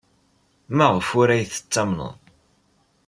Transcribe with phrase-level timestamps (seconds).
[0.75, 2.15] Maɣef ur aɣ-tettamneḍ?